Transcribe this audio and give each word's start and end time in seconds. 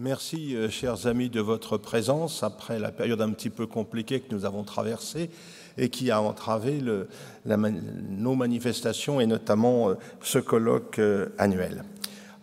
Merci, 0.00 0.54
euh, 0.54 0.70
chers 0.70 1.08
amis, 1.08 1.28
de 1.28 1.40
votre 1.40 1.76
présence 1.76 2.44
après 2.44 2.78
la 2.78 2.92
période 2.92 3.20
un 3.20 3.30
petit 3.30 3.50
peu 3.50 3.66
compliquée 3.66 4.20
que 4.20 4.32
nous 4.32 4.44
avons 4.44 4.62
traversée 4.62 5.28
et 5.76 5.88
qui 5.88 6.12
a 6.12 6.22
entravé 6.22 6.80
nos 7.44 8.34
manifestations 8.36 9.20
et 9.20 9.26
notamment 9.26 9.88
euh, 9.88 9.94
ce 10.22 10.38
colloque 10.38 11.00
euh, 11.00 11.30
annuel. 11.36 11.82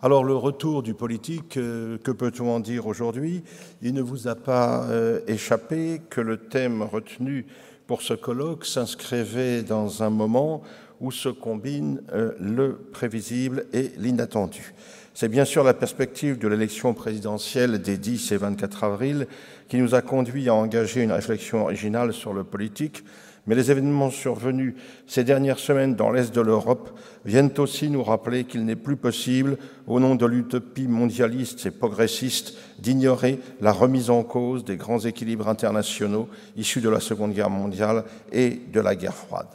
Alors 0.02 0.22
le 0.22 0.36
retour 0.36 0.82
du 0.82 0.92
politique, 0.92 1.54
que 1.54 2.10
peut-on 2.12 2.56
en 2.56 2.60
dire 2.60 2.86
aujourd'hui? 2.86 3.42
Il 3.80 3.94
ne 3.94 4.02
vous 4.02 4.28
a 4.28 4.34
pas 4.34 4.86
échappé 5.26 6.02
que 6.10 6.20
le 6.20 6.36
thème 6.36 6.82
retenu 6.82 7.46
pour 7.86 8.02
ce 8.02 8.12
colloque 8.12 8.66
s'inscrivait 8.66 9.62
dans 9.62 10.02
un 10.02 10.10
moment 10.10 10.62
où 11.00 11.10
se 11.10 11.30
combinent 11.30 12.02
le 12.12 12.76
prévisible 12.92 13.64
et 13.72 13.92
l'inattendu. 13.96 14.74
C'est 15.18 15.30
bien 15.30 15.46
sûr 15.46 15.64
la 15.64 15.72
perspective 15.72 16.36
de 16.36 16.46
l'élection 16.46 16.92
présidentielle 16.92 17.80
des 17.80 17.96
10 17.96 18.32
et 18.32 18.36
24 18.36 18.84
avril 18.84 19.26
qui 19.66 19.78
nous 19.78 19.94
a 19.94 20.02
conduit 20.02 20.50
à 20.50 20.54
engager 20.54 21.02
une 21.02 21.12
réflexion 21.12 21.62
originale 21.62 22.12
sur 22.12 22.34
le 22.34 22.44
politique, 22.44 23.02
mais 23.46 23.54
les 23.54 23.70
événements 23.70 24.10
survenus 24.10 24.74
ces 25.06 25.24
dernières 25.24 25.58
semaines 25.58 25.94
dans 25.94 26.10
l'Est 26.10 26.34
de 26.34 26.42
l'Europe 26.42 26.90
viennent 27.24 27.50
aussi 27.56 27.88
nous 27.88 28.02
rappeler 28.02 28.44
qu'il 28.44 28.66
n'est 28.66 28.76
plus 28.76 28.96
possible, 28.96 29.56
au 29.86 30.00
nom 30.00 30.16
de 30.16 30.26
l'utopie 30.26 30.86
mondialiste 30.86 31.64
et 31.64 31.70
progressiste, 31.70 32.52
d'ignorer 32.78 33.40
la 33.62 33.72
remise 33.72 34.10
en 34.10 34.22
cause 34.22 34.66
des 34.66 34.76
grands 34.76 35.00
équilibres 35.00 35.48
internationaux 35.48 36.28
issus 36.58 36.82
de 36.82 36.90
la 36.90 37.00
Seconde 37.00 37.32
Guerre 37.32 37.48
mondiale 37.48 38.04
et 38.32 38.60
de 38.70 38.80
la 38.80 38.94
guerre 38.94 39.14
froide. 39.14 39.48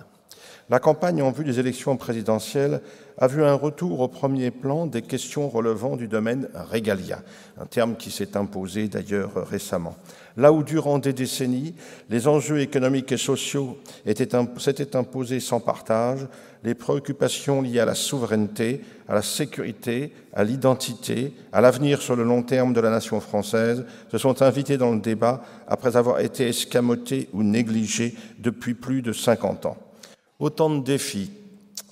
La 0.71 0.79
campagne 0.79 1.21
en 1.21 1.31
vue 1.31 1.43
des 1.43 1.59
élections 1.59 1.97
présidentielles 1.97 2.79
a 3.17 3.27
vu 3.27 3.43
un 3.43 3.55
retour 3.55 3.99
au 3.99 4.07
premier 4.07 4.51
plan 4.51 4.85
des 4.85 5.01
questions 5.01 5.49
relevant 5.49 5.97
du 5.97 6.07
domaine 6.07 6.47
régalien, 6.53 7.19
un 7.59 7.65
terme 7.65 7.97
qui 7.97 8.09
s'est 8.09 8.37
imposé 8.37 8.87
d'ailleurs 8.87 9.45
récemment. 9.49 9.97
Là 10.37 10.53
où 10.53 10.63
durant 10.63 10.97
des 10.97 11.11
décennies, 11.11 11.75
les 12.09 12.29
enjeux 12.29 12.61
économiques 12.61 13.11
et 13.11 13.17
sociaux 13.17 13.79
s'étaient 14.05 14.95
imposés 14.95 15.41
sans 15.41 15.59
partage, 15.59 16.25
les 16.63 16.73
préoccupations 16.73 17.61
liées 17.61 17.81
à 17.81 17.85
la 17.85 17.93
souveraineté, 17.93 18.79
à 19.09 19.13
la 19.15 19.23
sécurité, 19.23 20.13
à 20.33 20.45
l'identité, 20.45 21.33
à 21.51 21.59
l'avenir 21.59 22.01
sur 22.01 22.15
le 22.15 22.23
long 22.23 22.43
terme 22.43 22.71
de 22.71 22.79
la 22.79 22.91
nation 22.91 23.19
française 23.19 23.83
se 24.09 24.17
sont 24.17 24.41
invités 24.41 24.77
dans 24.77 24.93
le 24.93 25.01
débat 25.01 25.43
après 25.67 25.97
avoir 25.97 26.21
été 26.21 26.47
escamotés 26.47 27.27
ou 27.33 27.43
négligés 27.43 28.15
depuis 28.39 28.73
plus 28.73 29.01
de 29.01 29.11
50 29.11 29.65
ans. 29.65 29.77
Autant 30.41 30.71
de 30.71 30.83
défis 30.83 31.29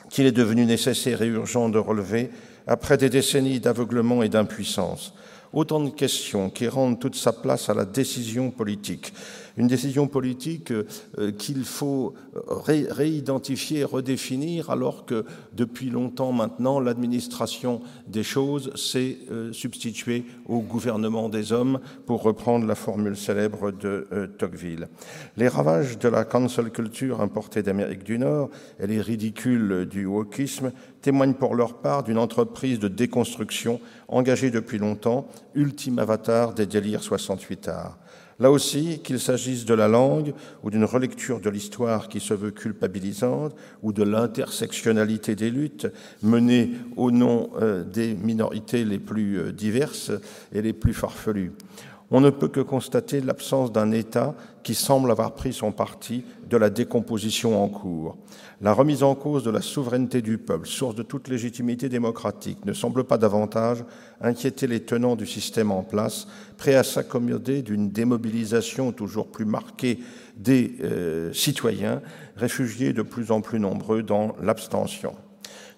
qu'il 0.09 0.25
est 0.25 0.31
devenu 0.31 0.65
nécessaire 0.65 1.21
et 1.21 1.27
urgent 1.27 1.69
de 1.69 1.77
relever 1.77 2.31
après 2.65 2.97
des 2.97 3.09
décennies 3.09 3.59
d'aveuglement 3.59 4.23
et 4.23 4.29
d'impuissance. 4.29 5.13
Autant 5.53 5.79
de 5.79 5.91
questions 5.91 6.49
qui 6.49 6.67
rendent 6.67 6.99
toute 6.99 7.15
sa 7.15 7.31
place 7.31 7.69
à 7.69 7.75
la 7.75 7.85
décision 7.85 8.49
politique, 8.49 9.13
une 9.59 9.67
décision 9.67 10.07
politique 10.07 10.71
euh, 10.71 11.31
qu'il 11.37 11.65
faut 11.65 12.13
réidentifier 12.47 13.81
et 13.81 13.83
redéfinir, 13.83 14.69
alors 14.69 15.05
que 15.05 15.25
depuis 15.53 15.89
longtemps 15.89 16.31
maintenant, 16.31 16.79
l'administration 16.79 17.81
des 18.07 18.23
choses 18.23 18.73
s'est 18.75 19.17
euh, 19.29 19.51
substituée 19.51 20.23
au 20.47 20.61
gouvernement 20.61 21.27
des 21.27 21.51
hommes, 21.51 21.79
pour 22.05 22.23
reprendre 22.23 22.65
la 22.65 22.75
formule 22.75 23.17
célèbre 23.17 23.71
de 23.71 24.07
euh, 24.13 24.27
Tocqueville. 24.27 24.87
Les 25.35 25.49
ravages 25.49 25.99
de 25.99 26.07
la 26.07 26.23
cancel 26.23 26.71
culture 26.71 27.19
importée 27.19 27.61
d'Amérique 27.61 28.03
du 28.03 28.17
Nord 28.17 28.49
et 28.79 28.87
les 28.87 29.01
ridicules 29.01 29.85
du 29.85 30.05
wokisme 30.05 30.71
témoignent 31.01 31.33
pour 31.33 31.53
leur 31.53 31.81
part 31.81 32.03
d'une 32.03 32.17
entreprise 32.17 32.79
de 32.79 32.87
déconstruction 32.87 33.81
engagée 34.07 34.51
depuis 34.51 34.77
longtemps, 34.77 35.27
ultime 35.53 35.99
avatar 35.99 36.53
des 36.53 36.65
délires 36.65 37.03
68 37.03 37.67
arts. 37.67 37.97
Là 38.39 38.51
aussi, 38.51 38.99
qu'il 38.99 39.19
s'agisse 39.19 39.65
de 39.65 39.73
la 39.73 39.87
langue 39.87 40.33
ou 40.63 40.69
d'une 40.69 40.85
relecture 40.85 41.41
de 41.41 41.49
l'histoire 41.49 42.07
qui 42.07 42.21
se 42.21 42.33
veut 42.33 42.51
culpabilisante 42.51 43.53
ou 43.83 43.91
de 43.91 44.03
l'intersectionnalité 44.03 45.35
des 45.35 45.49
luttes 45.49 45.87
menées 46.23 46.71
au 46.95 47.11
nom 47.11 47.49
euh, 47.61 47.83
des 47.83 48.15
minorités 48.15 48.85
les 48.85 48.99
plus 48.99 49.39
euh, 49.39 49.51
diverses 49.51 50.11
et 50.53 50.61
les 50.61 50.73
plus 50.73 50.93
farfelues. 50.93 51.51
On 52.11 52.21
ne 52.21 52.31
peut 52.31 52.47
que 52.47 52.59
constater 52.59 53.21
l'absence 53.21 53.71
d'un 53.71 53.91
État 53.91 54.33
qui 54.63 54.73
semble 54.73 55.11
avoir 55.11 55.35
pris 55.35 55.53
son 55.53 55.71
parti 55.71 56.23
de 56.49 56.57
la 56.57 56.71
décomposition 56.71 57.63
en 57.63 57.67
cours. 57.67 58.17
La 58.61 58.73
remise 58.73 59.03
en 59.03 59.13
cause 59.13 59.43
de 59.43 59.51
la 59.51 59.61
souveraineté 59.61 60.23
du 60.23 60.39
peuple, 60.39 60.67
source 60.67 60.95
de 60.95 61.03
toute 61.03 61.27
légitimité 61.27 61.87
démocratique, 61.87 62.65
ne 62.65 62.73
semble 62.73 63.03
pas 63.03 63.19
davantage 63.19 63.85
inquiéter 64.21 64.65
les 64.65 64.79
tenants 64.79 65.15
du 65.15 65.27
système 65.27 65.71
en 65.71 65.83
place, 65.83 66.27
prêts 66.57 66.75
à 66.75 66.83
s'accommoder 66.83 67.61
d'une 67.61 67.89
démobilisation 67.89 68.91
toujours 68.91 69.27
plus 69.27 69.45
marquée 69.45 69.99
des 70.35 70.77
euh, 70.83 71.31
citoyens, 71.31 72.01
réfugiés 72.35 72.91
de 72.91 73.03
plus 73.03 73.29
en 73.29 73.41
plus 73.41 73.59
nombreux 73.59 74.01
dans 74.01 74.35
l'abstention. 74.41 75.13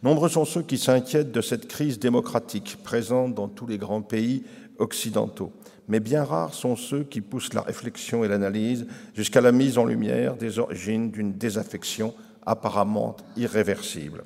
Nombreux 0.04 0.30
sont 0.30 0.46
ceux 0.46 0.64
qui 0.64 0.78
s'inquiètent 0.78 1.32
de 1.32 1.42
cette 1.42 1.68
crise 1.68 2.00
démocratique 2.00 2.78
présente 2.84 3.36
dans 3.36 3.48
tous 3.48 3.68
les 3.68 3.78
grands 3.78 4.02
pays 4.02 4.44
occidentaux 4.80 5.52
mais 5.92 6.00
bien 6.00 6.24
rares 6.24 6.54
sont 6.54 6.78
ceux 6.78 7.04
qui 7.04 7.20
poussent 7.20 7.54
la 7.54 7.62
réflexion 7.62 8.24
et 8.24 8.30
l'analyse 8.30 8.88
jusqu'à 9.14 9.42
la 9.42 9.52
mise 9.52 9.78
en 9.78 9.84
lumière 9.84 10.38
des 10.38 10.58
origines 10.58 11.12
d'une 11.12 11.34
désaffection 11.34 12.14
apparemment 12.46 13.18
irréversible. 13.36 14.24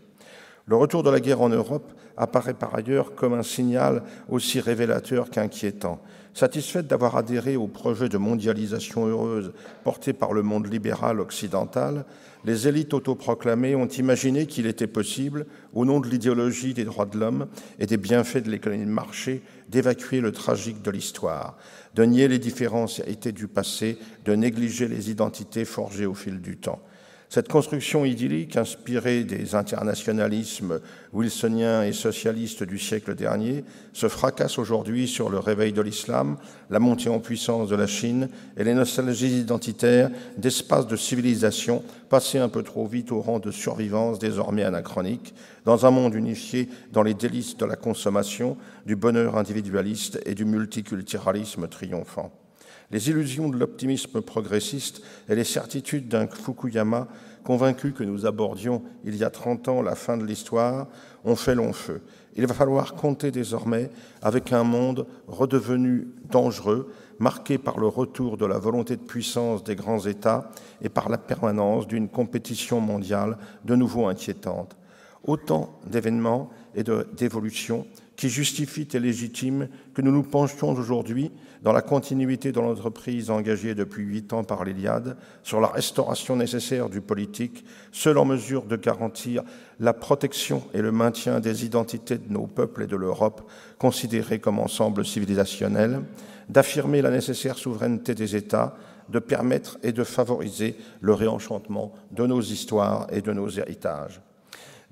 Le 0.67 0.75
retour 0.75 1.01
de 1.01 1.09
la 1.09 1.19
guerre 1.19 1.41
en 1.41 1.49
Europe 1.49 1.91
apparaît 2.17 2.53
par 2.53 2.75
ailleurs 2.75 3.15
comme 3.15 3.33
un 3.33 3.43
signal 3.43 4.03
aussi 4.29 4.59
révélateur 4.59 5.29
qu'inquiétant. 5.29 6.01
Satisfaite 6.33 6.87
d'avoir 6.87 7.15
adhéré 7.15 7.55
au 7.55 7.67
projet 7.67 8.09
de 8.09 8.17
mondialisation 8.17 9.07
heureuse 9.07 9.53
porté 9.85 10.11
par 10.11 10.33
le 10.33 10.43
monde 10.43 10.71
libéral 10.71 11.21
occidental, 11.21 12.05
les 12.43 12.67
élites 12.67 12.93
autoproclamées 12.93 13.73
ont 13.73 13.87
imaginé 13.87 14.45
qu'il 14.45 14.67
était 14.67 14.85
possible, 14.85 15.45
au 15.73 15.85
nom 15.85 15.99
de 15.99 16.09
l'idéologie 16.09 16.73
des 16.73 16.83
droits 16.83 17.05
de 17.05 17.17
l'homme 17.17 17.47
et 17.79 17.85
des 17.85 17.97
bienfaits 17.97 18.43
de 18.43 18.51
l'économie 18.51 18.85
de 18.85 18.89
marché, 18.89 19.41
d'évacuer 19.69 20.19
le 20.19 20.31
tragique 20.31 20.81
de 20.81 20.91
l'histoire, 20.91 21.57
de 21.95 22.03
nier 22.03 22.27
les 22.27 22.37
différencialités 22.37 23.31
du 23.31 23.47
passé, 23.47 23.97
de 24.25 24.35
négliger 24.35 24.87
les 24.87 25.09
identités 25.09 25.65
forgées 25.65 26.05
au 26.05 26.13
fil 26.13 26.41
du 26.41 26.57
temps. 26.57 26.81
Cette 27.27 27.49
construction 27.49 28.05
idyllique, 28.05 28.55
inspirée 28.55 29.23
des 29.23 29.55
internationalismes 29.55 30.79
wilsoniens 31.11 31.83
et 31.83 31.91
socialistes 31.91 32.63
du 32.63 32.77
siècle 32.77 33.15
dernier, 33.15 33.63
se 33.93 34.07
fracasse 34.07 34.59
aujourd'hui 34.59 35.07
sur 35.07 35.29
le 35.29 35.39
réveil 35.39 35.73
de 35.73 35.81
l'islam, 35.81 36.37
la 36.69 36.79
montée 36.79 37.09
en 37.09 37.19
puissance 37.19 37.67
de 37.67 37.75
la 37.75 37.87
Chine 37.87 38.29
et 38.57 38.63
les 38.63 38.75
nostalgies 38.75 39.39
identitaires 39.39 40.11
d'espaces 40.37 40.87
de 40.87 40.95
civilisation 40.95 41.83
passés 42.09 42.39
un 42.39 42.49
peu 42.49 42.61
trop 42.61 42.85
vite 42.85 43.11
au 43.11 43.21
rang 43.21 43.39
de 43.39 43.51
survivance 43.51 44.19
désormais 44.19 44.63
anachronique, 44.63 45.33
dans 45.65 45.85
un 45.85 45.91
monde 45.91 46.13
unifié 46.13 46.69
dans 46.93 47.03
les 47.03 47.15
délices 47.15 47.57
de 47.57 47.65
la 47.65 47.75
consommation, 47.75 48.55
du 48.85 48.95
bonheur 48.95 49.35
individualiste 49.35 50.19
et 50.25 50.35
du 50.35 50.45
multiculturalisme 50.45 51.67
triomphant. 51.67 52.44
Les 52.91 53.09
illusions 53.09 53.49
de 53.49 53.57
l'optimisme 53.57 54.21
progressiste 54.21 55.01
et 55.29 55.35
les 55.35 55.43
certitudes 55.43 56.07
d'un 56.07 56.27
Fukuyama 56.27 57.07
convaincu 57.43 57.93
que 57.93 58.03
nous 58.03 58.25
abordions 58.25 58.81
il 59.03 59.15
y 59.15 59.23
a 59.23 59.29
30 59.29 59.67
ans 59.67 59.81
la 59.81 59.95
fin 59.95 60.17
de 60.17 60.25
l'histoire 60.25 60.87
ont 61.23 61.35
fait 61.35 61.55
long 61.55 61.73
feu. 61.73 62.01
Il 62.35 62.45
va 62.47 62.53
falloir 62.53 62.95
compter 62.95 63.31
désormais 63.31 63.89
avec 64.21 64.51
un 64.51 64.63
monde 64.63 65.07
redevenu 65.27 66.07
dangereux, 66.29 66.91
marqué 67.19 67.57
par 67.57 67.79
le 67.79 67.87
retour 67.87 68.35
de 68.35 68.45
la 68.45 68.57
volonté 68.57 68.97
de 68.97 69.01
puissance 69.01 69.63
des 69.63 69.75
grands 69.75 70.05
États 70.05 70.49
et 70.81 70.89
par 70.89 71.07
la 71.07 71.17
permanence 71.17 71.87
d'une 71.87 72.09
compétition 72.09 72.81
mondiale 72.81 73.37
de 73.63 73.75
nouveau 73.75 74.07
inquiétante. 74.07 74.75
Autant 75.23 75.79
d'événements 75.87 76.49
et 76.75 76.83
d'évolutions 76.83 77.87
qui 78.15 78.29
justifient 78.29 78.87
et 78.93 78.99
légitiment 78.99 79.67
que 79.93 80.01
nous 80.01 80.11
nous 80.11 80.23
penchions 80.23 80.71
aujourd'hui 80.71 81.31
dans 81.61 81.73
la 81.73 81.81
continuité 81.81 82.51
de 82.51 82.59
l'entreprise 82.59 83.29
engagée 83.29 83.75
depuis 83.75 84.03
huit 84.03 84.31
ans 84.33 84.43
par 84.43 84.63
l'Iliade, 84.63 85.17
sur 85.43 85.59
la 85.59 85.67
restauration 85.67 86.35
nécessaire 86.35 86.89
du 86.89 87.01
politique, 87.01 87.65
seule 87.91 88.17
en 88.17 88.25
mesure 88.25 88.65
de 88.65 88.75
garantir 88.75 89.43
la 89.79 89.93
protection 89.93 90.63
et 90.73 90.81
le 90.81 90.91
maintien 90.91 91.39
des 91.39 91.65
identités 91.65 92.17
de 92.17 92.31
nos 92.31 92.47
peuples 92.47 92.83
et 92.83 92.87
de 92.87 92.95
l'Europe, 92.95 93.49
considérés 93.79 94.39
comme 94.39 94.59
ensemble 94.59 95.05
civilisationnel, 95.05 96.01
d'affirmer 96.49 97.01
la 97.01 97.09
nécessaire 97.09 97.57
souveraineté 97.57 98.13
des 98.13 98.35
États, 98.35 98.75
de 99.09 99.19
permettre 99.19 99.77
et 99.83 99.91
de 99.91 100.03
favoriser 100.03 100.75
le 101.01 101.13
réenchantement 101.13 101.93
de 102.11 102.25
nos 102.25 102.41
histoires 102.41 103.07
et 103.11 103.21
de 103.21 103.33
nos 103.33 103.49
héritages. 103.49 104.21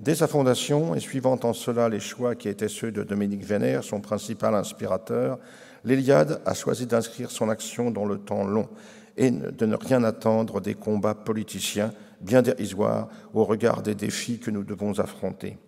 Dès 0.00 0.16
sa 0.16 0.26
fondation, 0.26 0.94
et 0.94 1.00
suivant 1.00 1.38
en 1.44 1.52
cela 1.52 1.88
les 1.88 2.00
choix 2.00 2.34
qui 2.34 2.48
étaient 2.48 2.68
ceux 2.68 2.90
de 2.90 3.02
Dominique 3.02 3.44
Vénère, 3.44 3.84
son 3.84 4.00
principal 4.00 4.54
inspirateur, 4.54 5.38
l'Iliade 5.84 6.40
a 6.46 6.54
choisi 6.54 6.86
d'inscrire 6.86 7.30
son 7.30 7.48
action 7.48 7.90
dans 7.90 8.04
le 8.04 8.18
temps 8.18 8.44
long 8.44 8.68
et 9.16 9.30
de 9.30 9.66
ne 9.66 9.76
rien 9.76 10.02
attendre 10.02 10.60
des 10.60 10.74
combats 10.74 11.14
politiciens 11.14 11.92
bien 12.20 12.42
dérisoires 12.42 13.08
au 13.32 13.44
regard 13.44 13.82
des 13.82 13.94
défis 13.94 14.38
que 14.38 14.50
nous 14.50 14.64
devons 14.64 14.98
affronter. 14.98 15.58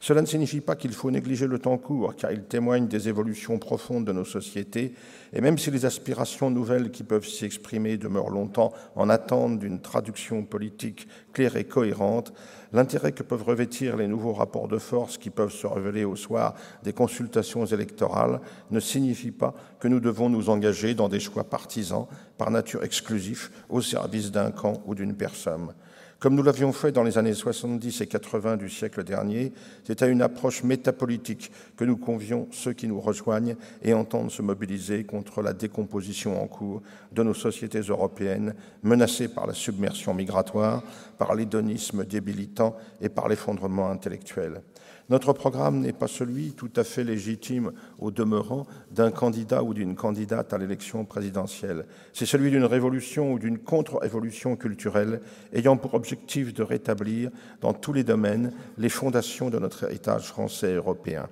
Cela 0.00 0.20
ne 0.20 0.26
signifie 0.26 0.60
pas 0.60 0.76
qu'il 0.76 0.92
faut 0.92 1.10
négliger 1.10 1.46
le 1.46 1.58
temps 1.58 1.78
court, 1.78 2.14
car 2.16 2.32
il 2.32 2.44
témoigne 2.44 2.86
des 2.86 3.08
évolutions 3.08 3.58
profondes 3.58 4.04
de 4.04 4.12
nos 4.12 4.24
sociétés, 4.24 4.94
et 5.32 5.40
même 5.40 5.58
si 5.58 5.70
les 5.70 5.84
aspirations 5.84 6.50
nouvelles 6.50 6.90
qui 6.90 7.02
peuvent 7.02 7.26
s'y 7.26 7.44
exprimer 7.44 7.96
demeurent 7.96 8.30
longtemps 8.30 8.72
en 8.94 9.08
attente 9.08 9.58
d'une 9.58 9.80
traduction 9.80 10.44
politique 10.44 11.08
claire 11.32 11.56
et 11.56 11.64
cohérente, 11.64 12.32
l'intérêt 12.72 13.12
que 13.12 13.22
peuvent 13.22 13.42
revêtir 13.42 13.96
les 13.96 14.08
nouveaux 14.08 14.32
rapports 14.32 14.68
de 14.68 14.78
force 14.78 15.18
qui 15.18 15.30
peuvent 15.30 15.52
se 15.52 15.66
révéler 15.66 16.04
au 16.04 16.16
soir 16.16 16.54
des 16.82 16.92
consultations 16.92 17.66
électorales 17.66 18.40
ne 18.70 18.80
signifie 18.80 19.30
pas 19.30 19.54
que 19.80 19.88
nous 19.88 20.00
devons 20.00 20.28
nous 20.28 20.50
engager 20.50 20.94
dans 20.94 21.08
des 21.08 21.20
choix 21.20 21.44
partisans, 21.44 22.06
par 22.38 22.50
nature 22.50 22.84
exclusifs, 22.84 23.50
au 23.68 23.80
service 23.80 24.30
d'un 24.30 24.50
camp 24.50 24.82
ou 24.86 24.94
d'une 24.94 25.16
personne. 25.16 25.72
Comme 26.18 26.34
nous 26.34 26.42
l'avions 26.42 26.72
fait 26.72 26.92
dans 26.92 27.02
les 27.02 27.18
années 27.18 27.34
70 27.34 28.00
et 28.00 28.06
80 28.06 28.56
du 28.56 28.70
siècle 28.70 29.04
dernier, 29.04 29.52
c'est 29.84 30.00
à 30.00 30.06
une 30.06 30.22
approche 30.22 30.64
métapolitique 30.64 31.52
que 31.76 31.84
nous 31.84 31.98
convions 31.98 32.48
ceux 32.52 32.72
qui 32.72 32.88
nous 32.88 32.98
rejoignent 32.98 33.54
et 33.82 33.92
entendent 33.92 34.30
se 34.30 34.40
mobiliser 34.40 35.04
contre 35.04 35.42
la 35.42 35.52
décomposition 35.52 36.42
en 36.42 36.46
cours 36.46 36.80
de 37.12 37.22
nos 37.22 37.34
sociétés 37.34 37.80
européennes, 37.80 38.54
menacées 38.82 39.28
par 39.28 39.46
la 39.46 39.52
submersion 39.52 40.14
migratoire, 40.14 40.82
par 41.18 41.34
l'hédonisme 41.34 42.06
débilitant 42.06 42.76
et 43.02 43.10
par 43.10 43.28
l'effondrement 43.28 43.90
intellectuel. 43.90 44.62
Notre 45.08 45.32
programme 45.32 45.80
n'est 45.80 45.92
pas 45.92 46.08
celui 46.08 46.52
tout 46.52 46.70
à 46.74 46.82
fait 46.82 47.04
légitime 47.04 47.72
au 48.00 48.10
demeurant 48.10 48.66
d'un 48.90 49.12
candidat 49.12 49.62
ou 49.62 49.72
d'une 49.72 49.94
candidate 49.94 50.52
à 50.52 50.58
l'élection 50.58 51.04
présidentielle. 51.04 51.86
C'est 52.12 52.26
celui 52.26 52.50
d'une 52.50 52.64
révolution 52.64 53.32
ou 53.32 53.38
d'une 53.38 53.58
contre-évolution 53.58 54.56
culturelle 54.56 55.20
ayant 55.52 55.76
pour 55.76 55.94
objectif 55.94 56.52
de 56.52 56.64
rétablir 56.64 57.30
dans 57.60 57.72
tous 57.72 57.92
les 57.92 58.02
domaines 58.02 58.52
les 58.78 58.88
fondations 58.88 59.48
de 59.48 59.60
notre 59.60 59.84
héritage 59.84 60.26
français 60.26 60.74
européen. 60.74 61.28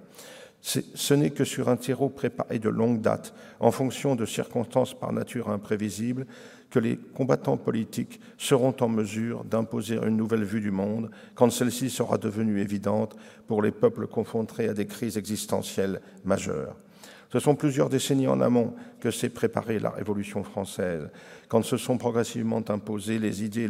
Ce 0.65 1.13
n'est 1.13 1.29
que 1.29 1.45
sur 1.45 1.69
un 1.69 1.77
terreau 1.77 2.09
préparé 2.09 2.59
de 2.59 2.71
longue 2.71 3.03
date, 3.03 3.35
en 3.61 3.71
fonction 3.71 4.17
de 4.17 4.25
circonstances 4.25 4.99
par 4.99 5.13
nature 5.13 5.51
imprévisibles, 5.51 6.27
que 6.71 6.79
les 6.79 6.97
combattants 6.97 7.59
politiques 7.59 8.19
seront 8.39 8.75
en 8.81 8.89
mesure 8.89 9.45
d'imposer 9.45 9.97
une 9.97 10.17
nouvelle 10.17 10.43
vue 10.43 10.63
du 10.63 10.71
monde 10.71 11.11
quand 11.35 11.51
celle-ci 11.51 11.91
sera 11.91 12.17
devenue 12.17 12.63
évidente 12.63 13.15
pour 13.47 13.61
les 13.61 13.73
peuples 13.73 14.07
confrontés 14.07 14.71
à 14.71 14.73
des 14.73 14.87
crises 14.87 15.19
existentielles 15.19 16.01
majeures. 16.25 16.77
Ce 17.31 17.41
sont 17.41 17.57
plusieurs 17.57 17.91
décennies 17.91 18.27
en 18.27 18.41
amont 18.41 18.75
que 19.01 19.11
s'est 19.11 19.29
préparée 19.29 19.79
la 19.79 19.91
Révolution 19.91 20.43
française, 20.45 21.11
quand 21.49 21.63
se 21.63 21.77
sont 21.77 21.99
progressivement 21.99 22.63
imposées 22.71 23.19
les 23.19 23.45
idées, 23.45 23.69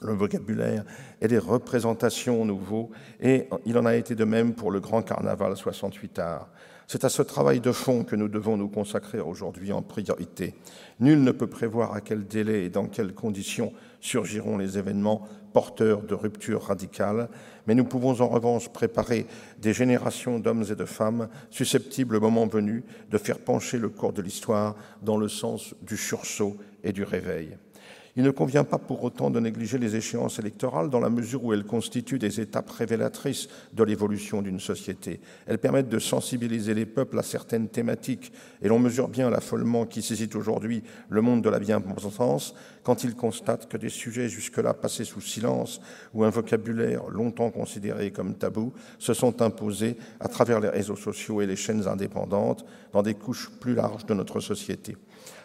le, 0.00 0.12
vocabulaire 0.12 0.84
et 1.20 1.28
les 1.28 1.38
représentations 1.38 2.44
nouveaux, 2.44 2.90
et 3.20 3.48
il 3.64 3.78
en 3.78 3.86
a 3.86 3.96
été 3.96 4.14
de 4.14 4.24
même 4.24 4.54
pour 4.54 4.70
le 4.70 4.80
grand 4.80 5.02
carnaval 5.02 5.56
68 5.56 6.18
art. 6.18 6.48
C'est 6.88 7.04
à 7.04 7.08
ce 7.08 7.22
travail 7.22 7.58
de 7.58 7.72
fond 7.72 8.04
que 8.04 8.14
nous 8.14 8.28
devons 8.28 8.56
nous 8.56 8.68
consacrer 8.68 9.18
aujourd'hui 9.18 9.72
en 9.72 9.82
priorité. 9.82 10.54
Nul 11.00 11.20
ne 11.24 11.32
peut 11.32 11.48
prévoir 11.48 11.92
à 11.92 12.00
quel 12.00 12.26
délai 12.26 12.64
et 12.64 12.70
dans 12.70 12.86
quelles 12.86 13.12
conditions 13.12 13.72
surgiront 14.00 14.56
les 14.56 14.78
événements 14.78 15.26
porteurs 15.52 16.02
de 16.02 16.14
ruptures 16.14 16.62
radicales, 16.62 17.28
mais 17.66 17.74
nous 17.74 17.86
pouvons 17.86 18.20
en 18.20 18.28
revanche 18.28 18.68
préparer 18.68 19.26
des 19.58 19.72
générations 19.72 20.38
d'hommes 20.38 20.64
et 20.70 20.76
de 20.76 20.84
femmes 20.84 21.28
susceptibles, 21.50 22.16
au 22.16 22.20
moment 22.20 22.46
venu, 22.46 22.84
de 23.10 23.18
faire 23.18 23.38
pencher 23.40 23.78
le 23.78 23.88
cours 23.88 24.12
de 24.12 24.22
l'histoire 24.22 24.76
dans 25.02 25.16
le 25.16 25.28
sens 25.28 25.74
du 25.82 25.96
sursaut 25.96 26.56
et 26.84 26.92
du 26.92 27.02
réveil. 27.02 27.56
Il 28.18 28.24
ne 28.24 28.30
convient 28.30 28.64
pas 28.64 28.78
pour 28.78 29.04
autant 29.04 29.28
de 29.28 29.38
négliger 29.38 29.76
les 29.76 29.94
échéances 29.94 30.38
électorales 30.38 30.88
dans 30.88 31.00
la 31.00 31.10
mesure 31.10 31.44
où 31.44 31.52
elles 31.52 31.64
constituent 31.64 32.18
des 32.18 32.40
étapes 32.40 32.70
révélatrices 32.70 33.48
de 33.74 33.84
l'évolution 33.84 34.40
d'une 34.40 34.58
société. 34.58 35.20
Elles 35.46 35.58
permettent 35.58 35.90
de 35.90 35.98
sensibiliser 35.98 36.72
les 36.72 36.86
peuples 36.86 37.18
à 37.18 37.22
certaines 37.22 37.68
thématiques 37.68 38.32
et 38.62 38.68
l'on 38.68 38.78
mesure 38.78 39.08
bien 39.08 39.28
l'affolement 39.28 39.84
qui 39.84 40.00
saisit 40.00 40.30
aujourd'hui 40.34 40.82
le 41.10 41.20
monde 41.20 41.42
de 41.42 41.50
la 41.50 41.58
bien-pensance 41.58 42.54
quand 42.82 43.04
il 43.04 43.14
constate 43.14 43.68
que 43.68 43.76
des 43.76 43.90
sujets 43.90 44.30
jusque-là 44.30 44.72
passés 44.72 45.04
sous 45.04 45.20
silence 45.20 45.82
ou 46.14 46.24
un 46.24 46.30
vocabulaire 46.30 47.08
longtemps 47.10 47.50
considéré 47.50 48.12
comme 48.12 48.34
tabou 48.34 48.72
se 48.98 49.12
sont 49.12 49.42
imposés 49.42 49.98
à 50.20 50.28
travers 50.28 50.60
les 50.60 50.70
réseaux 50.70 50.96
sociaux 50.96 51.42
et 51.42 51.46
les 51.46 51.56
chaînes 51.56 51.86
indépendantes 51.86 52.64
dans 52.94 53.02
des 53.02 53.14
couches 53.14 53.50
plus 53.60 53.74
larges 53.74 54.06
de 54.06 54.14
notre 54.14 54.40
société. 54.40 54.96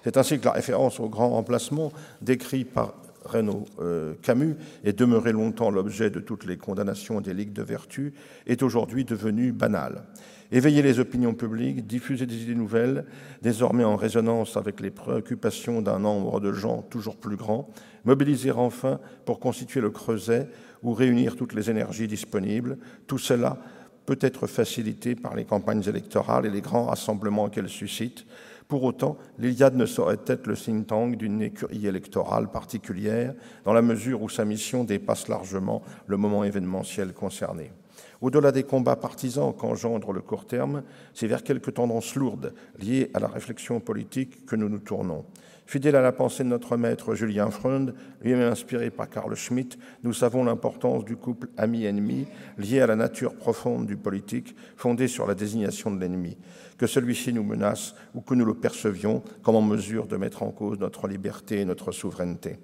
C'est 0.03 0.17
ainsi 0.17 0.39
que 0.39 0.45
la 0.45 0.51
référence 0.51 0.99
au 0.99 1.09
grand 1.09 1.29
remplacement 1.29 1.91
décrit 2.21 2.65
par 2.65 2.95
Renaud 3.23 3.65
euh, 3.79 4.13
Camus 4.21 4.55
et 4.83 4.93
demeuré 4.93 5.31
longtemps 5.31 5.69
l'objet 5.69 6.09
de 6.09 6.19
toutes 6.19 6.45
les 6.45 6.57
condamnations 6.57 7.21
des 7.21 7.33
ligues 7.33 7.53
de 7.53 7.61
vertu, 7.61 8.13
est 8.47 8.63
aujourd'hui 8.63 9.05
devenue 9.05 9.51
banale. 9.51 10.03
Éveiller 10.51 10.81
les 10.81 10.99
opinions 10.99 11.33
publiques, 11.33 11.87
diffuser 11.87 12.25
des 12.25 12.43
idées 12.43 12.55
nouvelles, 12.55 13.05
désormais 13.41 13.83
en 13.83 13.95
résonance 13.95 14.57
avec 14.57 14.81
les 14.81 14.89
préoccupations 14.89 15.81
d'un 15.81 15.99
nombre 15.99 16.39
de 16.41 16.51
gens 16.51 16.81
toujours 16.81 17.15
plus 17.15 17.37
grand, 17.37 17.69
mobiliser 18.03 18.51
enfin 18.51 18.99
pour 19.25 19.39
constituer 19.39 19.79
le 19.79 19.91
creuset 19.91 20.49
ou 20.83 20.93
réunir 20.93 21.35
toutes 21.35 21.53
les 21.53 21.69
énergies 21.69 22.07
disponibles, 22.07 22.77
tout 23.07 23.19
cela 23.19 23.59
peut 24.05 24.17
être 24.19 24.47
facilité 24.47 25.15
par 25.15 25.35
les 25.35 25.45
campagnes 25.45 25.83
électorales 25.87 26.45
et 26.45 26.49
les 26.49 26.61
grands 26.61 26.85
rassemblements 26.85 27.49
qu'elles 27.49 27.69
suscitent, 27.69 28.25
pour 28.71 28.83
autant, 28.83 29.17
l'Iliade 29.37 29.75
ne 29.75 29.85
saurait 29.85 30.17
être 30.27 30.47
le 30.47 30.55
think 30.55 30.87
tank 30.87 31.17
d'une 31.17 31.41
écurie 31.41 31.87
électorale 31.87 32.49
particulière, 32.49 33.33
dans 33.65 33.73
la 33.73 33.81
mesure 33.81 34.21
où 34.21 34.29
sa 34.29 34.45
mission 34.45 34.85
dépasse 34.85 35.27
largement 35.27 35.81
le 36.07 36.15
moment 36.15 36.45
événementiel 36.45 37.11
concerné. 37.11 37.73
Au-delà 38.21 38.51
des 38.51 38.63
combats 38.63 38.95
partisans 38.95 39.51
qu'engendre 39.51 40.13
le 40.13 40.21
court 40.21 40.45
terme, 40.45 40.83
c'est 41.13 41.25
vers 41.25 41.43
quelques 41.43 41.73
tendances 41.73 42.15
lourdes 42.15 42.53
liées 42.79 43.09
à 43.15 43.19
la 43.19 43.27
réflexion 43.27 43.79
politique 43.79 44.45
que 44.45 44.55
nous 44.55 44.69
nous 44.69 44.79
tournons. 44.79 45.25
Fidèle 45.65 45.95
à 45.95 46.01
la 46.01 46.11
pensée 46.11 46.43
de 46.43 46.49
notre 46.49 46.77
maître 46.77 47.15
Julien 47.15 47.49
Freund, 47.49 47.95
lui-même 48.21 48.51
inspiré 48.51 48.91
par 48.91 49.09
Karl 49.09 49.33
Schmitt, 49.35 49.79
nous 50.03 50.13
savons 50.13 50.43
l'importance 50.43 51.03
du 51.03 51.15
couple 51.15 51.47
ami-ennemi 51.57 52.27
lié 52.57 52.81
à 52.81 52.87
la 52.87 52.95
nature 52.95 53.33
profonde 53.35 53.87
du 53.87 53.97
politique, 53.97 54.55
fondée 54.75 55.07
sur 55.07 55.25
la 55.25 55.33
désignation 55.33 55.89
de 55.89 55.99
l'ennemi. 55.99 56.37
Que 56.77 56.87
celui-ci 56.87 57.33
nous 57.33 57.43
menace 57.43 57.95
ou 58.13 58.21
que 58.21 58.35
nous 58.35 58.45
le 58.45 58.53
percevions 58.53 59.23
comme 59.41 59.55
en 59.55 59.61
mesure 59.61 60.07
de 60.07 60.17
mettre 60.17 60.43
en 60.43 60.51
cause 60.51 60.77
notre 60.77 61.07
liberté 61.07 61.61
et 61.61 61.65
notre 61.65 61.91
souveraineté. 61.91 62.57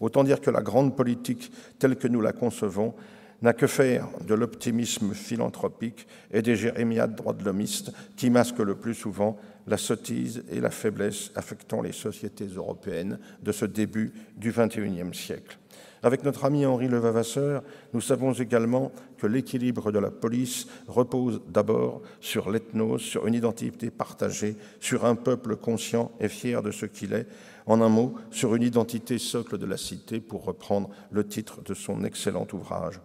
Autant 0.00 0.24
dire 0.24 0.40
que 0.40 0.50
la 0.50 0.62
grande 0.62 0.96
politique 0.96 1.52
telle 1.78 1.96
que 1.96 2.08
nous 2.08 2.20
la 2.20 2.32
concevons 2.32 2.94
n'a 3.42 3.52
que 3.52 3.66
faire 3.66 4.08
de 4.26 4.34
l'optimisme 4.34 5.12
philanthropique 5.14 6.06
et 6.32 6.42
des 6.42 6.56
jérémiades 6.56 7.14
droits 7.14 7.32
de 7.32 7.44
l'homiste 7.44 7.92
qui 8.16 8.30
masquent 8.30 8.60
le 8.60 8.74
plus 8.74 8.94
souvent 8.94 9.38
la 9.66 9.76
sottise 9.76 10.44
et 10.50 10.60
la 10.60 10.70
faiblesse 10.70 11.30
affectant 11.34 11.82
les 11.82 11.92
sociétés 11.92 12.46
européennes 12.46 13.18
de 13.42 13.52
ce 13.52 13.64
début 13.64 14.12
du 14.36 14.52
XXIe 14.52 15.14
siècle. 15.14 15.58
Avec 16.02 16.22
notre 16.22 16.44
ami 16.44 16.66
Henri 16.66 16.86
Levavasseur, 16.86 17.62
nous 17.94 18.02
savons 18.02 18.34
également 18.34 18.92
que 19.16 19.26
l'équilibre 19.26 19.90
de 19.90 19.98
la 19.98 20.10
police 20.10 20.66
repose 20.86 21.40
d'abord 21.48 22.02
sur 22.20 22.50
l'ethnos, 22.50 22.98
sur 22.98 23.26
une 23.26 23.32
identité 23.32 23.90
partagée, 23.90 24.56
sur 24.80 25.06
un 25.06 25.14
peuple 25.14 25.56
conscient 25.56 26.12
et 26.20 26.28
fier 26.28 26.62
de 26.62 26.72
ce 26.72 26.84
qu'il 26.84 27.14
est, 27.14 27.26
en 27.64 27.80
un 27.80 27.88
mot, 27.88 28.16
sur 28.30 28.54
une 28.54 28.62
identité 28.62 29.16
socle 29.16 29.56
de 29.56 29.64
la 29.64 29.78
cité, 29.78 30.20
pour 30.20 30.44
reprendre 30.44 30.90
le 31.10 31.26
titre 31.26 31.62
de 31.62 31.72
son 31.72 32.04
excellent 32.04 32.46
ouvrage. 32.52 33.00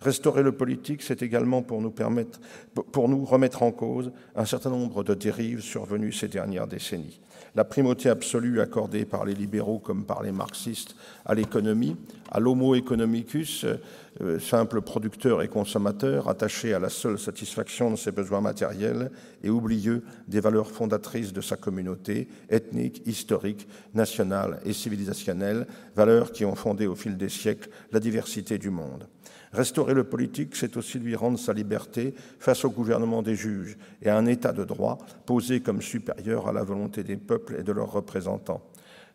Restaurer 0.00 0.44
le 0.44 0.52
politique, 0.52 1.02
c'est 1.02 1.22
également 1.22 1.62
pour 1.62 1.82
nous, 1.82 1.90
permettre, 1.90 2.40
pour 2.92 3.08
nous 3.08 3.24
remettre 3.24 3.62
en 3.62 3.72
cause 3.72 4.12
un 4.36 4.44
certain 4.44 4.70
nombre 4.70 5.02
de 5.02 5.14
dérives 5.14 5.60
survenues 5.60 6.12
ces 6.12 6.28
dernières 6.28 6.68
décennies. 6.68 7.20
La 7.56 7.64
primauté 7.64 8.08
absolue 8.08 8.60
accordée 8.60 9.04
par 9.04 9.24
les 9.24 9.34
libéraux 9.34 9.80
comme 9.80 10.04
par 10.04 10.22
les 10.22 10.30
marxistes 10.30 10.94
à 11.24 11.34
l'économie, 11.34 11.96
à 12.30 12.38
l'homo 12.38 12.76
economicus, 12.76 13.64
euh, 14.20 14.38
simple 14.38 14.82
producteur 14.82 15.42
et 15.42 15.48
consommateur 15.48 16.28
attaché 16.28 16.74
à 16.74 16.78
la 16.78 16.88
seule 16.88 17.18
satisfaction 17.18 17.90
de 17.90 17.96
ses 17.96 18.12
besoins 18.12 18.40
matériels 18.40 19.10
et 19.42 19.50
oublieux 19.50 20.04
des 20.28 20.40
valeurs 20.40 20.70
fondatrices 20.70 21.32
de 21.32 21.40
sa 21.40 21.56
communauté, 21.56 22.28
ethnique, 22.50 23.02
historique, 23.06 23.66
nationale 23.94 24.60
et 24.64 24.72
civilisationnelle, 24.72 25.66
valeurs 25.96 26.30
qui 26.30 26.44
ont 26.44 26.54
fondé 26.54 26.86
au 26.86 26.94
fil 26.94 27.16
des 27.16 27.28
siècles 27.28 27.70
la 27.90 27.98
diversité 27.98 28.58
du 28.58 28.70
monde. 28.70 29.08
Restaurer 29.52 29.94
le 29.94 30.04
politique, 30.04 30.56
c'est 30.56 30.76
aussi 30.76 30.98
lui 30.98 31.16
rendre 31.16 31.38
sa 31.38 31.52
liberté 31.52 32.14
face 32.38 32.64
au 32.64 32.70
gouvernement 32.70 33.22
des 33.22 33.34
juges 33.34 33.78
et 34.02 34.10
à 34.10 34.16
un 34.16 34.26
État 34.26 34.52
de 34.52 34.64
droit 34.64 34.98
posé 35.26 35.60
comme 35.60 35.80
supérieur 35.80 36.48
à 36.48 36.52
la 36.52 36.62
volonté 36.62 37.02
des 37.02 37.16
peuples 37.16 37.56
et 37.58 37.62
de 37.62 37.72
leurs 37.72 37.92
représentants. 37.92 38.62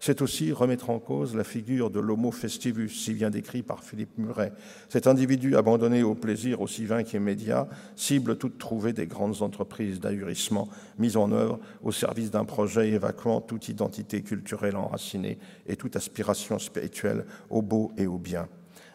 C'est 0.06 0.22
aussi 0.22 0.52
remettre 0.52 0.90
en 0.90 1.00
cause 1.00 1.34
la 1.34 1.46
figure 1.46 1.90
de 1.90 2.02
l'homo 2.02 2.32
festivus, 2.32 2.90
si 2.90 3.14
bien 3.14 3.30
décrit 3.30 3.64
par 3.64 3.86
Philippe 3.86 4.18
Muret, 4.18 4.52
cet 4.90 5.08
individu 5.08 5.56
abandonné 5.56 6.04
au 6.04 6.14
plaisir 6.14 6.60
aussi 6.60 6.84
vain 6.86 7.04
qu'immédiat, 7.04 7.70
cible 7.96 8.38
toute 8.38 8.58
trouvée 8.58 8.92
des 8.92 9.08
grandes 9.08 9.42
entreprises 9.42 10.02
d'ahurissement 10.02 10.68
mises 11.00 11.16
en 11.16 11.32
œuvre 11.32 11.58
au 11.84 11.94
service 11.94 12.32
d'un 12.32 12.44
projet 12.44 12.90
évacuant 12.90 13.40
toute 13.40 13.70
identité 13.70 14.24
culturelle 14.24 14.76
enracinée 14.76 15.38
et 15.68 15.78
toute 15.78 15.96
aspiration 15.96 16.60
spirituelle 16.60 17.26
au 17.50 17.62
beau 17.62 17.94
et 17.96 18.06
au 18.06 18.18
bien. 18.18 18.50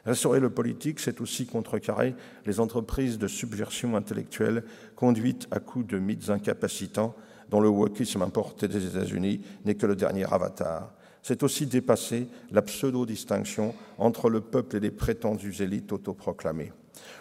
Restaurer 0.09 0.41
le 0.41 0.49
politique, 0.49 1.00
c'est 1.00 1.21
aussi 1.21 1.45
contrecarrer 1.45 2.15
les 2.47 2.61
entreprises 2.61 3.19
de 3.19 3.29
subversion 3.29 3.95
intellectuelle 3.95 4.65
conduites 4.97 5.47
à 5.50 5.61
coups 5.61 5.87
de 5.87 5.99
mythes 5.99 6.31
incapacitants 6.31 7.15
dont 7.50 7.61
le 7.61 7.69
wokisme 7.69 8.23
importé 8.23 8.69
des 8.69 8.87
États-Unis 8.87 9.43
n'est 9.67 9.75
que 9.75 9.85
le 9.85 9.97
dernier 9.97 10.25
avatar. 10.25 10.95
C'est 11.23 11.43
aussi 11.43 11.67
dépasser 11.67 12.27
la 12.50 12.62
pseudo-distinction 12.62 13.75
entre 13.99 14.31
le 14.31 14.41
peuple 14.41 14.77
et 14.77 14.81
les 14.81 14.91
prétendues 14.91 15.61
élites 15.61 15.93
autoproclamées. 15.93 16.73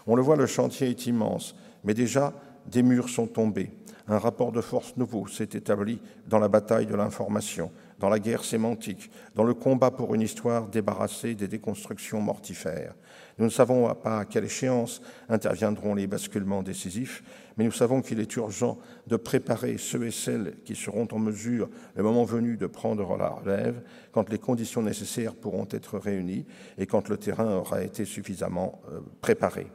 On 0.05 0.15
le 0.15 0.21
voit, 0.21 0.37
le 0.37 0.45
chantier 0.45 0.87
est 0.87 1.07
immense, 1.07 1.57
mais 1.83 1.93
déjà 1.93 2.31
des 2.71 2.83
murs 2.83 3.09
sont 3.09 3.27
tombés. 3.27 3.69
Un 4.07 4.17
rapport 4.17 4.53
de 4.53 4.61
force 4.61 4.95
nouveau 4.95 5.27
s'est 5.27 5.49
établi 5.51 5.99
dans 6.25 6.39
la 6.39 6.47
bataille 6.47 6.85
de 6.85 6.95
l'information, 6.95 7.69
dans 7.99 8.09
la 8.09 8.19
guerre 8.19 8.43
sémantique, 8.43 9.09
dans 9.35 9.43
le 9.43 9.53
combat 9.53 9.91
pour 9.91 10.13
une 10.13 10.21
histoire 10.21 10.67
débarrassée 10.67 11.35
des 11.35 11.47
déconstructions 11.47 12.21
mortifères. 12.21 12.93
Nous 13.37 13.45
ne 13.45 13.51
savons 13.51 13.93
pas 13.95 14.19
à 14.19 14.25
quelle 14.25 14.45
échéance 14.45 15.01
interviendront 15.29 15.95
les 15.95 16.07
basculements 16.07 16.63
décisifs, 16.63 17.23
mais 17.55 17.65
nous 17.65 17.71
savons 17.71 18.01
qu'il 18.01 18.19
est 18.19 18.35
urgent 18.35 18.77
de 19.07 19.15
préparer 19.15 19.77
ceux 19.77 20.05
et 20.05 20.11
celles 20.11 20.55
qui 20.63 20.75
seront 20.75 21.07
en 21.11 21.19
mesure, 21.19 21.69
le 21.95 22.03
moment 22.03 22.23
venu, 22.23 22.57
de 22.57 22.67
prendre 22.67 23.17
la 23.17 23.29
relève, 23.29 23.81
quand 24.11 24.29
les 24.29 24.39
conditions 24.39 24.81
nécessaires 24.81 25.35
pourront 25.35 25.67
être 25.71 25.97
réunies 25.97 26.45
et 26.77 26.85
quand 26.85 27.09
le 27.09 27.17
terrain 27.17 27.55
aura 27.57 27.83
été 27.83 28.05
suffisamment 28.05 28.81
euh, 28.91 28.99
préparé. 29.21 29.67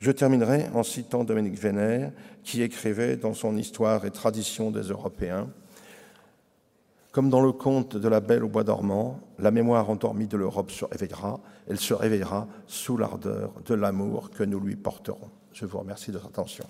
Je 0.00 0.10
terminerai 0.10 0.66
en 0.74 0.82
citant 0.82 1.24
Dominique 1.24 1.58
Vénère, 1.58 2.12
qui 2.42 2.60
écrivait 2.60 3.16
dans 3.16 3.32
son 3.32 3.56
Histoire 3.56 4.04
et 4.04 4.10
tradition 4.10 4.70
des 4.70 4.82
Européens 4.82 5.48
Comme 7.14 7.30
dans 7.30 7.42
le 7.42 7.52
conte 7.52 7.96
de 7.96 8.08
la 8.08 8.18
Belle 8.18 8.42
au 8.42 8.48
bois 8.48 8.64
dormant, 8.64 9.20
la 9.38 9.52
mémoire 9.52 9.88
endormie 9.88 10.26
de 10.26 10.36
l'Europe 10.36 10.72
se 10.72 10.84
réveillera, 10.84 11.38
elle 11.68 11.78
se 11.78 11.94
réveillera 11.94 12.48
sous 12.66 12.96
l'ardeur 12.96 13.52
de 13.64 13.74
l'amour 13.74 14.30
que 14.30 14.42
nous 14.42 14.58
lui 14.58 14.74
porterons. 14.74 15.30
Je 15.52 15.64
vous 15.64 15.78
remercie 15.78 16.10
de 16.10 16.16
votre 16.16 16.26
attention. 16.26 16.64